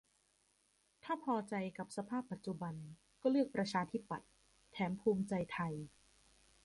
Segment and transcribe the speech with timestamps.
[1.03, 2.75] ถ้าพอใจกับสภาพปัจจุบัน
[3.21, 3.75] ก็เลือกปช
[4.09, 4.11] ป.
[4.71, 5.73] แถมภูมิใจไทย